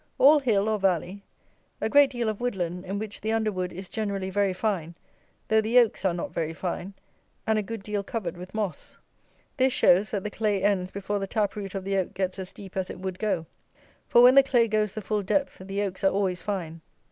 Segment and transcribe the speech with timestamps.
[0.17, 1.21] All hill, or valley.
[1.79, 4.95] A great deal of wood land, in which the underwood is generally very fine,
[5.47, 6.95] though the oaks are not very fine,
[7.45, 8.97] and a good deal covered with moss.
[9.57, 12.51] This shows, that the clay ends before the tap root of the oak gets as
[12.51, 13.45] deep as it would go;
[14.07, 16.81] for, when the clay goes the full depth, the oaks are always fine.